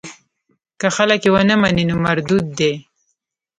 [0.79, 2.73] که خلک یې ونه مني نو مردود دی.